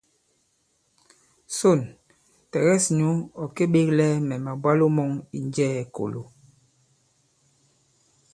Sôn, 1.57 1.79
tɛ̀gɛs 2.51 2.85
nyǔ 2.97 3.09
ɔ̀ 3.41 3.47
kê-beglɛ 3.55 4.07
mɛ̀ 4.27 4.39
màbwalo 4.45 4.85
mɔ̄ŋ 4.97 5.11
i 5.37 5.39
Njɛɛ̄-Kōlo. 5.47 6.21